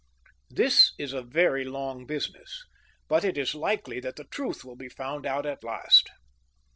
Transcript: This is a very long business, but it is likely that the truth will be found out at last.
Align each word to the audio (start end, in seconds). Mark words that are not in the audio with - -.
This 0.49 0.93
is 0.97 1.13
a 1.13 1.21
very 1.21 1.63
long 1.63 2.07
business, 2.07 2.63
but 3.07 3.23
it 3.23 3.37
is 3.37 3.53
likely 3.53 3.99
that 3.99 4.15
the 4.15 4.23
truth 4.23 4.65
will 4.65 4.75
be 4.75 4.89
found 4.89 5.27
out 5.27 5.45
at 5.45 5.63
last. 5.63 6.09